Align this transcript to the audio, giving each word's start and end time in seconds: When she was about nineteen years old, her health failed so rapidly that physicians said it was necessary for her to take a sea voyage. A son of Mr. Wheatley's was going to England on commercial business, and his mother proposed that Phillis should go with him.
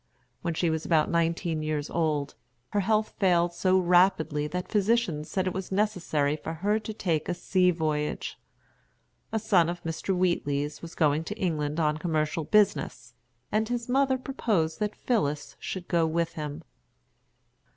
When 0.41 0.55
she 0.55 0.71
was 0.71 0.83
about 0.83 1.11
nineteen 1.11 1.61
years 1.61 1.87
old, 1.87 2.33
her 2.69 2.79
health 2.79 3.13
failed 3.19 3.53
so 3.53 3.77
rapidly 3.77 4.47
that 4.47 4.67
physicians 4.71 5.29
said 5.29 5.45
it 5.45 5.53
was 5.53 5.71
necessary 5.71 6.35
for 6.35 6.55
her 6.55 6.79
to 6.79 6.91
take 6.91 7.29
a 7.29 7.35
sea 7.35 7.69
voyage. 7.69 8.39
A 9.31 9.37
son 9.37 9.69
of 9.69 9.83
Mr. 9.83 10.17
Wheatley's 10.17 10.81
was 10.81 10.95
going 10.95 11.23
to 11.25 11.37
England 11.37 11.79
on 11.79 11.97
commercial 11.99 12.45
business, 12.45 13.13
and 13.51 13.69
his 13.69 13.87
mother 13.87 14.17
proposed 14.17 14.79
that 14.79 14.95
Phillis 14.95 15.55
should 15.59 15.87
go 15.87 16.07
with 16.07 16.33
him. 16.33 16.63